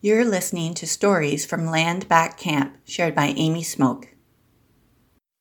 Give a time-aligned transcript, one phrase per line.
[0.00, 4.06] You're listening to stories from Land Back Camp, shared by Amy Smoke.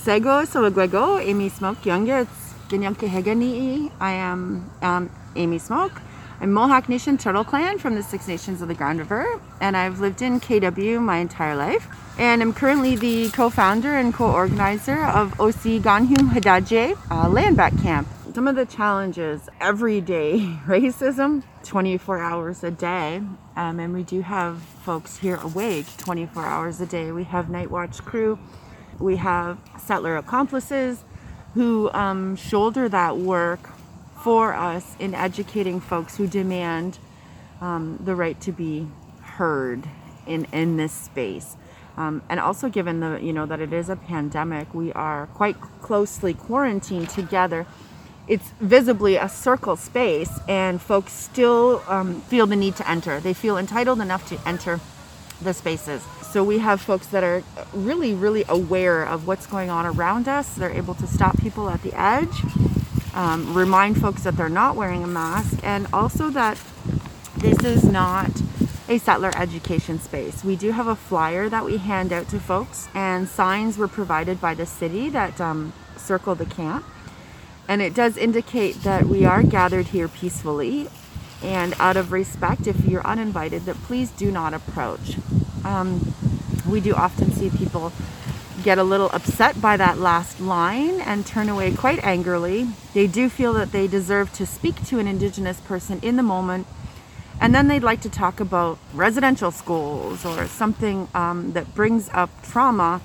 [0.01, 2.21] Sego Sawagwego, Amy Smoke Younger.
[2.21, 6.01] It's Ganyanke I am um, Amy Smoke.
[6.41, 9.99] I'm Mohawk Nation Turtle Clan from the Six Nations of the Grand River, and I've
[9.99, 11.87] lived in KW my entire life.
[12.17, 18.07] And I'm currently the co-founder and co-organizer of OC Ganhu Hadaje uh, Land Back Camp.
[18.37, 20.37] Some of the challenges, everyday
[20.67, 23.23] racism, 24 hours a day,
[23.55, 27.11] um, and we do have folks here awake 24 hours a day.
[27.11, 28.37] We have night watch crew,
[28.99, 31.03] we have settler accomplices
[31.55, 33.71] who um, shoulder that work
[34.21, 36.99] for us in educating folks who demand
[37.59, 38.87] um, the right to be
[39.19, 39.89] heard
[40.27, 41.57] in, in this space.
[41.97, 45.59] Um, and also given the you know that it is a pandemic, we are quite
[45.81, 47.65] closely quarantined together.
[48.27, 53.19] It's visibly a circle space, and folks still um, feel the need to enter.
[53.19, 54.79] They feel entitled enough to enter
[55.41, 56.03] the spaces.
[56.31, 60.53] So we have folks that are really, really aware of what's going on around us.
[60.55, 62.43] They're able to stop people at the edge
[63.17, 66.61] um, remind folks that they're not wearing a mask, and also that
[67.37, 68.29] this is not
[68.87, 70.43] a settler education space.
[70.43, 74.39] We do have a flyer that we hand out to folks, and signs were provided
[74.39, 76.85] by the city that um, circle the camp.
[77.67, 80.89] And it does indicate that we are gathered here peacefully
[81.43, 85.17] and out of respect, if you're uninvited, that please do not approach.
[85.63, 86.13] Um,
[86.67, 87.93] we do often see people
[88.63, 92.67] get a little upset by that last line and turn away quite angrily.
[92.93, 96.65] They do feel that they deserve to speak to an Indigenous person in the moment.
[97.39, 102.31] And then they'd like to talk about residential schools or something um, that brings up
[102.41, 102.99] trauma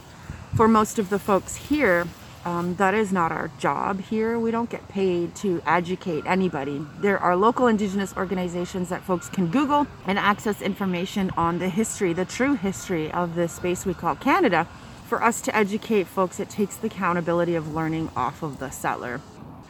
[0.56, 2.06] for most of the folks here.
[2.44, 4.38] Um, that is not our job here.
[4.38, 6.84] We don't get paid to educate anybody.
[6.98, 12.12] There are local Indigenous organizations that folks can Google and access information on the history,
[12.12, 14.66] the true history of the space we call Canada
[15.12, 19.20] for us to educate folks, it takes the accountability of learning off of the settler.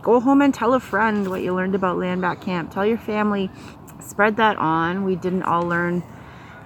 [0.01, 2.71] Go home and tell a friend what you learned about Land Back Camp.
[2.71, 3.51] Tell your family,
[3.99, 5.03] spread that on.
[5.03, 6.05] We didn't all learn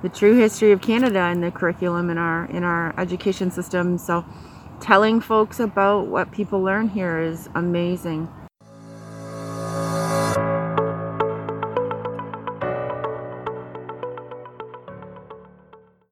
[0.03, 3.97] the true history of Canada in the curriculum in our in our education system.
[3.97, 4.26] So
[4.81, 8.28] telling folks about what people learn here is amazing.